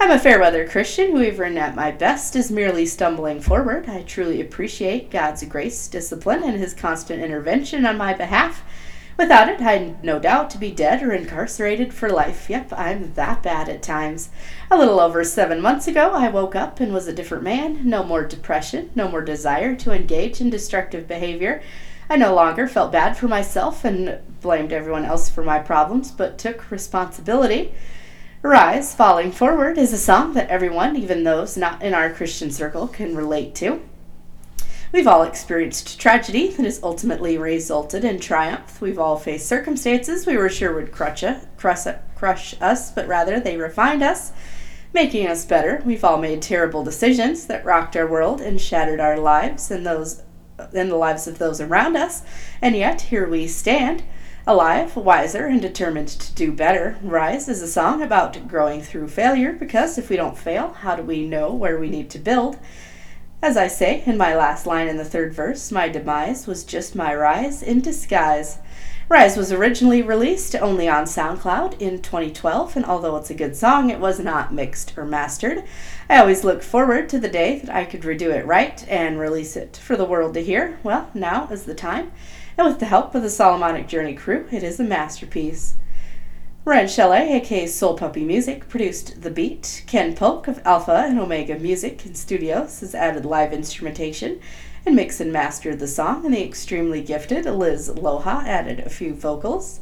I'm 0.00 0.10
a 0.10 0.18
fair 0.18 0.40
weather 0.40 0.66
Christian 0.66 1.12
who, 1.12 1.22
even 1.22 1.58
at 1.58 1.76
my 1.76 1.90
best, 1.90 2.34
is 2.34 2.50
merely 2.50 2.86
stumbling 2.86 3.40
forward. 3.40 3.88
I 3.88 4.02
truly 4.02 4.40
appreciate 4.40 5.10
God's 5.10 5.44
grace, 5.44 5.86
discipline, 5.86 6.42
and 6.42 6.58
His 6.58 6.74
constant 6.74 7.22
intervention 7.22 7.84
on 7.84 7.98
my 7.98 8.14
behalf. 8.14 8.64
Without 9.22 9.48
it, 9.48 9.60
I'd 9.60 10.02
no 10.02 10.18
doubt 10.18 10.50
to 10.50 10.58
be 10.58 10.72
dead 10.72 11.00
or 11.00 11.12
incarcerated 11.12 11.94
for 11.94 12.10
life. 12.10 12.50
Yep, 12.50 12.72
I'm 12.76 13.14
that 13.14 13.40
bad 13.40 13.68
at 13.68 13.80
times. 13.80 14.30
A 14.68 14.76
little 14.76 14.98
over 14.98 15.22
seven 15.22 15.60
months 15.60 15.86
ago, 15.86 16.10
I 16.10 16.28
woke 16.28 16.56
up 16.56 16.80
and 16.80 16.92
was 16.92 17.06
a 17.06 17.12
different 17.12 17.44
man. 17.44 17.88
No 17.88 18.02
more 18.02 18.24
depression, 18.24 18.90
no 18.96 19.06
more 19.06 19.22
desire 19.22 19.76
to 19.76 19.92
engage 19.92 20.40
in 20.40 20.50
destructive 20.50 21.06
behavior. 21.06 21.62
I 22.10 22.16
no 22.16 22.34
longer 22.34 22.66
felt 22.66 22.90
bad 22.90 23.16
for 23.16 23.28
myself 23.28 23.84
and 23.84 24.18
blamed 24.40 24.72
everyone 24.72 25.04
else 25.04 25.30
for 25.30 25.44
my 25.44 25.60
problems, 25.60 26.10
but 26.10 26.36
took 26.36 26.68
responsibility. 26.72 27.72
Rise, 28.42 28.92
Falling 28.92 29.30
Forward 29.30 29.78
is 29.78 29.92
a 29.92 29.98
song 29.98 30.34
that 30.34 30.50
everyone, 30.50 30.96
even 30.96 31.22
those 31.22 31.56
not 31.56 31.80
in 31.80 31.94
our 31.94 32.10
Christian 32.10 32.50
circle, 32.50 32.88
can 32.88 33.14
relate 33.14 33.54
to. 33.54 33.82
We've 34.92 35.06
all 35.06 35.22
experienced 35.22 35.98
tragedy 35.98 36.48
that 36.48 36.66
has 36.66 36.82
ultimately 36.82 37.38
resulted 37.38 38.04
in 38.04 38.20
triumph. 38.20 38.78
We've 38.78 38.98
all 38.98 39.16
faced 39.16 39.48
circumstances 39.48 40.26
we 40.26 40.36
were 40.36 40.50
sure 40.50 40.74
would 40.74 40.92
crush, 40.92 41.24
crush, 41.56 42.54
us, 42.60 42.90
but 42.90 43.08
rather 43.08 43.40
they 43.40 43.56
refined 43.56 44.02
us, 44.02 44.32
making 44.92 45.26
us 45.26 45.46
better. 45.46 45.82
We've 45.86 46.04
all 46.04 46.18
made 46.18 46.42
terrible 46.42 46.84
decisions 46.84 47.46
that 47.46 47.64
rocked 47.64 47.96
our 47.96 48.06
world 48.06 48.42
and 48.42 48.60
shattered 48.60 49.00
our 49.00 49.18
lives 49.18 49.70
and 49.70 49.86
those 49.86 50.24
and 50.74 50.90
the 50.90 50.96
lives 50.96 51.26
of 51.26 51.38
those 51.38 51.58
around 51.58 51.96
us. 51.96 52.22
And 52.60 52.76
yet 52.76 53.00
here 53.00 53.26
we 53.26 53.48
stand, 53.48 54.02
alive, 54.46 54.94
wiser, 54.94 55.46
and 55.46 55.62
determined 55.62 56.08
to 56.08 56.34
do 56.34 56.52
better. 56.52 56.98
Rise 57.02 57.48
is 57.48 57.62
a 57.62 57.66
song 57.66 58.02
about 58.02 58.46
growing 58.46 58.82
through 58.82 59.08
failure 59.08 59.54
because 59.54 59.96
if 59.96 60.10
we 60.10 60.16
don't 60.16 60.36
fail, 60.36 60.74
how 60.74 60.96
do 60.96 61.02
we 61.02 61.26
know 61.26 61.50
where 61.50 61.80
we 61.80 61.88
need 61.88 62.10
to 62.10 62.18
build? 62.18 62.58
As 63.44 63.56
I 63.56 63.66
say 63.66 64.04
in 64.06 64.16
my 64.16 64.36
last 64.36 64.68
line 64.68 64.86
in 64.86 64.98
the 64.98 65.04
third 65.04 65.34
verse, 65.34 65.72
my 65.72 65.88
demise 65.88 66.46
was 66.46 66.62
just 66.62 66.94
my 66.94 67.12
rise 67.12 67.60
in 67.60 67.80
disguise. 67.80 68.58
Rise 69.08 69.36
was 69.36 69.50
originally 69.50 70.00
released 70.00 70.54
only 70.54 70.88
on 70.88 71.06
SoundCloud 71.06 71.80
in 71.80 72.00
2012, 72.00 72.76
and 72.76 72.84
although 72.84 73.16
it's 73.16 73.30
a 73.30 73.34
good 73.34 73.56
song, 73.56 73.90
it 73.90 73.98
was 73.98 74.20
not 74.20 74.54
mixed 74.54 74.96
or 74.96 75.04
mastered. 75.04 75.64
I 76.08 76.18
always 76.18 76.44
look 76.44 76.62
forward 76.62 77.08
to 77.08 77.18
the 77.18 77.28
day 77.28 77.58
that 77.58 77.74
I 77.74 77.84
could 77.84 78.02
redo 78.02 78.32
it 78.32 78.46
right 78.46 78.86
and 78.88 79.18
release 79.18 79.56
it 79.56 79.76
for 79.76 79.96
the 79.96 80.04
world 80.04 80.34
to 80.34 80.40
hear. 80.40 80.78
Well, 80.84 81.10
now 81.12 81.48
is 81.50 81.64
the 81.64 81.74
time, 81.74 82.12
and 82.56 82.68
with 82.68 82.78
the 82.78 82.86
help 82.86 83.12
of 83.12 83.24
the 83.24 83.28
Solomonic 83.28 83.88
Journey 83.88 84.14
crew, 84.14 84.46
it 84.52 84.62
is 84.62 84.78
a 84.78 84.84
masterpiece. 84.84 85.74
Ryan 86.64 86.86
Shelley, 86.86 87.32
aka 87.32 87.66
Soul 87.66 87.94
Puppy 87.94 88.24
Music, 88.24 88.68
produced 88.68 89.22
the 89.22 89.32
beat. 89.32 89.82
Ken 89.88 90.14
Polk 90.14 90.46
of 90.46 90.64
Alpha 90.64 91.04
and 91.08 91.18
Omega 91.18 91.58
Music 91.58 92.06
and 92.06 92.16
Studios 92.16 92.78
has 92.78 92.94
added 92.94 93.24
live 93.24 93.52
instrumentation 93.52 94.38
and 94.86 94.94
mixed 94.94 95.20
and 95.20 95.32
mastered 95.32 95.80
the 95.80 95.88
song, 95.88 96.24
and 96.24 96.32
the 96.32 96.44
extremely 96.44 97.02
gifted 97.02 97.46
Liz 97.46 97.90
Loha 97.90 98.44
added 98.44 98.78
a 98.78 98.90
few 98.90 99.12
vocals. 99.12 99.80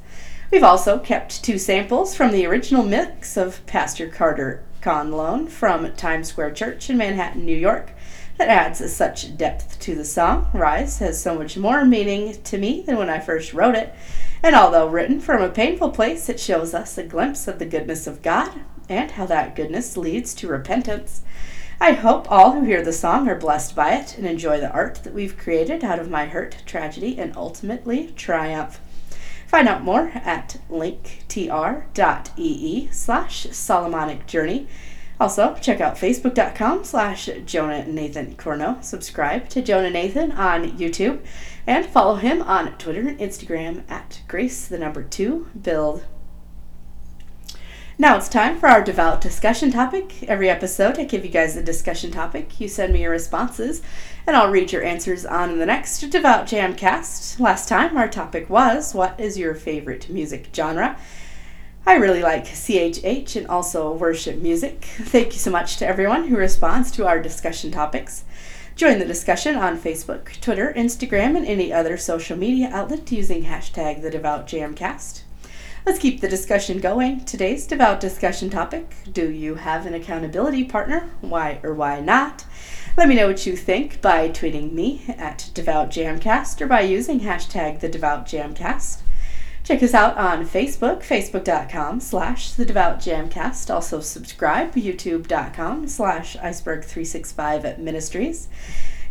We've 0.50 0.64
also 0.64 0.98
kept 0.98 1.44
two 1.44 1.58
samples 1.58 2.14
from 2.14 2.32
the 2.32 2.46
original 2.46 2.82
mix 2.82 3.36
of 3.36 3.64
Pastor 3.66 4.08
Carter 4.08 4.64
Conlon 4.80 5.50
from 5.50 5.92
Times 5.96 6.28
Square 6.28 6.52
Church 6.52 6.88
in 6.88 6.96
Manhattan, 6.96 7.44
New 7.44 7.54
York. 7.54 7.92
That 8.38 8.48
adds 8.48 8.90
such 8.90 9.36
depth 9.36 9.78
to 9.80 9.94
the 9.94 10.06
song. 10.06 10.48
Rise 10.54 10.98
has 11.00 11.20
so 11.20 11.34
much 11.34 11.58
more 11.58 11.84
meaning 11.84 12.42
to 12.42 12.56
me 12.56 12.80
than 12.80 12.96
when 12.96 13.10
I 13.10 13.18
first 13.18 13.52
wrote 13.52 13.74
it. 13.74 13.94
And 14.42 14.57
although 14.57 14.88
written 14.88 15.20
from 15.20 15.42
a 15.42 15.48
painful 15.48 15.90
place, 15.90 16.29
it 16.29 16.40
shows 16.40 16.72
us 16.74 16.96
a 16.96 17.05
glimpse 17.05 17.46
of 17.46 17.59
the 17.59 17.66
goodness 17.66 18.07
of 18.07 18.22
God 18.22 18.61
and 18.88 19.11
how 19.11 19.26
that 19.26 19.55
goodness 19.55 19.96
leads 19.96 20.35
to 20.35 20.48
repentance. 20.48 21.22
I 21.81 21.92
hope 21.92 22.31
all 22.31 22.53
who 22.53 22.64
hear 22.64 22.83
the 22.83 22.92
song 22.92 23.29
are 23.29 23.35
blessed 23.35 23.74
by 23.74 23.94
it 23.94 24.18
and 24.18 24.26
enjoy 24.26 24.61
the 24.61 24.70
art 24.70 24.96
that 25.05 25.14
we've 25.14 25.38
created 25.38 25.83
out 25.83 25.98
of 25.98 26.11
my 26.11 26.26
hurt, 26.26 26.62
tragedy, 26.66 27.18
and 27.18 27.37
ultimately 27.37 28.12
triumph. 28.16 28.81
Find 29.46 29.66
out 29.66 29.83
more 29.83 30.12
at 30.14 30.59
linktr.ee 30.70 31.88
slash 32.92 33.46
Solomonic 33.50 34.26
Journey. 34.26 34.68
Also, 35.20 35.54
check 35.61 35.83
out 35.83 35.96
facebook.com 35.96 36.83
slash 36.83 37.28
Jonah 37.44 37.87
Nathan 37.87 38.35
Corno. 38.37 38.78
Subscribe 38.80 39.50
to 39.50 39.61
Jonah 39.61 39.90
Nathan 39.90 40.33
on 40.33 40.78
YouTube 40.78 41.20
and 41.66 41.85
follow 41.85 42.14
him 42.14 42.40
on 42.40 42.72
Twitter 42.78 43.06
and 43.06 43.18
Instagram 43.18 43.83
at 43.90 44.22
Grace 44.26 44.66
the 44.66 44.78
number 44.78 45.02
two 45.02 45.50
build. 45.61 46.06
Now 47.98 48.16
it's 48.16 48.30
time 48.30 48.59
for 48.59 48.66
our 48.66 48.83
devout 48.83 49.20
discussion 49.20 49.70
topic. 49.70 50.22
Every 50.22 50.48
episode, 50.48 50.98
I 50.98 51.04
give 51.04 51.22
you 51.22 51.30
guys 51.30 51.54
a 51.54 51.62
discussion 51.62 52.11
topic. 52.11 52.59
You 52.59 52.66
send 52.66 52.94
me 52.94 53.02
your 53.02 53.11
responses, 53.11 53.83
and 54.26 54.35
I'll 54.35 54.50
read 54.50 54.72
your 54.72 54.83
answers 54.83 55.26
on 55.26 55.59
the 55.59 55.66
next 55.66 56.00
Devout 56.00 56.46
Jamcast. 56.46 57.38
Last 57.38 57.68
time, 57.68 57.98
our 57.98 58.09
topic 58.09 58.48
was 58.48 58.94
What 58.94 59.20
is 59.20 59.37
your 59.37 59.54
favorite 59.54 60.09
music 60.09 60.48
genre? 60.56 60.98
I 61.86 61.94
really 61.94 62.22
like 62.22 62.44
CHH 62.44 63.36
and 63.36 63.46
also 63.46 63.92
worship 63.92 64.36
music. 64.36 64.84
Thank 64.84 65.32
you 65.32 65.38
so 65.38 65.50
much 65.50 65.78
to 65.78 65.86
everyone 65.86 66.28
who 66.28 66.36
responds 66.36 66.90
to 66.92 67.06
our 67.06 67.20
discussion 67.20 67.70
topics. 67.70 68.24
Join 68.76 68.98
the 68.98 69.04
discussion 69.04 69.56
on 69.56 69.78
Facebook, 69.78 70.38
Twitter, 70.40 70.72
Instagram, 70.76 71.36
and 71.36 71.46
any 71.46 71.72
other 71.72 71.96
social 71.96 72.36
media 72.36 72.68
outlet 72.70 73.10
using 73.10 73.44
hashtag 73.44 74.02
the 74.02 74.10
Devout 74.10 74.46
Jamcast. 74.46 75.22
Let's 75.86 75.98
keep 75.98 76.20
the 76.20 76.28
discussion 76.28 76.78
going. 76.78 77.24
Today's 77.24 77.66
devout 77.66 78.00
discussion 78.00 78.50
topic 78.50 78.94
Do 79.10 79.30
you 79.30 79.54
have 79.54 79.86
an 79.86 79.94
accountability 79.94 80.64
partner? 80.64 81.10
Why 81.22 81.60
or 81.62 81.72
why 81.72 82.00
not? 82.00 82.44
Let 82.98 83.08
me 83.08 83.14
know 83.14 83.28
what 83.28 83.46
you 83.46 83.56
think 83.56 84.02
by 84.02 84.28
tweeting 84.28 84.72
me 84.72 85.02
at 85.08 85.50
Devout 85.54 85.88
Jamcast 85.90 86.60
or 86.60 86.66
by 86.66 86.82
using 86.82 87.20
hashtag 87.20 87.80
the 87.80 87.88
Devout 87.88 88.26
Jamcast. 88.26 88.98
Check 89.70 89.85
us 89.85 89.94
out 89.94 90.16
on 90.16 90.44
Facebook, 90.44 91.04
facebook.com 91.04 92.00
slash 92.00 92.50
the 92.50 92.64
Devout 92.64 92.98
Jamcast. 92.98 93.72
Also 93.72 94.00
subscribe, 94.00 94.74
youtube.com 94.74 95.87
slash 95.87 96.37
iceberg365 96.38 97.78
ministries. 97.78 98.48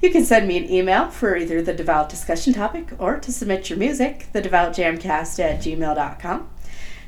You 0.02 0.10
can 0.10 0.26
send 0.26 0.50
me 0.50 0.58
an 0.58 0.70
email 0.70 1.08
for 1.12 1.38
either 1.38 1.62
the 1.62 1.74
Devout 1.74 2.10
discussion 2.10 2.52
topic 2.52 2.90
or 3.00 3.20
to 3.20 3.32
submit 3.32 3.70
your 3.70 3.80
music, 3.80 4.28
the 4.34 4.42
Devout 4.42 4.76
Jamcast 4.76 5.40
at 5.40 5.62
gmail.com. 5.62 6.50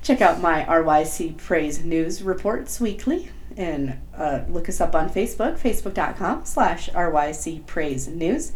Check 0.02 0.22
out 0.22 0.40
my 0.40 0.64
RYC 0.64 1.36
Praise 1.36 1.84
News 1.84 2.24
reports 2.24 2.80
weekly 2.80 3.32
and 3.58 3.98
uh, 4.16 4.44
look 4.48 4.70
us 4.70 4.80
up 4.80 4.96
on 4.96 5.10
Facebook, 5.10 5.60
facebook.com 5.60 6.46
slash 6.46 6.88
RYC 6.92 7.66
Praise 7.66 8.08
News. 8.08 8.54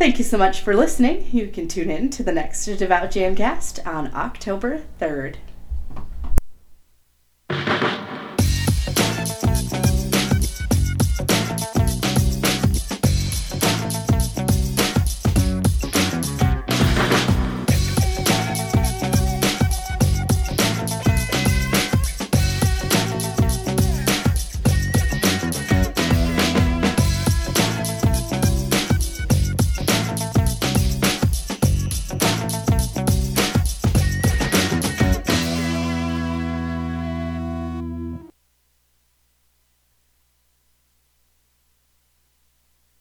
Thank 0.00 0.16
you 0.16 0.24
so 0.24 0.38
much 0.38 0.62
for 0.62 0.74
listening. 0.74 1.28
You 1.30 1.48
can 1.48 1.68
tune 1.68 1.90
in 1.90 2.08
to 2.08 2.22
the 2.22 2.32
next 2.32 2.64
Devout 2.64 3.10
Jamcast 3.10 3.86
on 3.86 4.10
October 4.14 4.80
3rd. 4.98 5.36